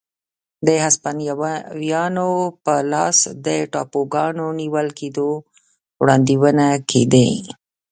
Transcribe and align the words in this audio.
د 0.67 0.69
هسپانویانو 0.85 2.27
په 2.65 2.73
لاس 2.93 3.17
د 3.45 3.47
ټاپوګانو 3.73 4.45
نیول 4.59 4.87
کېدو 4.99 5.29
وړاندوېنې 6.01 6.69
کېدې. 6.89 7.29